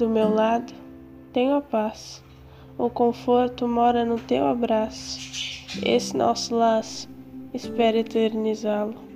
do 0.00 0.08
meu 0.08 0.34
lado, 0.34 0.72
tenho 1.30 1.56
a 1.56 1.60
paz. 1.60 2.24
O 2.78 2.88
conforto 2.88 3.68
mora 3.68 4.02
no 4.02 4.18
teu 4.18 4.46
abraço. 4.46 5.20
Esse 5.84 6.16
nosso 6.16 6.56
laço, 6.56 7.06
espero 7.52 7.98
eternizá-lo. 7.98 9.09